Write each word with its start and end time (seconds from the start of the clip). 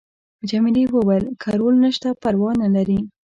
جميلې 0.49 0.83
وويل:: 0.89 1.25
که 1.41 1.49
رول 1.59 1.75
نشته 1.85 2.09
پروا 2.21 2.51
نه 2.61 2.67
لري. 2.75 2.99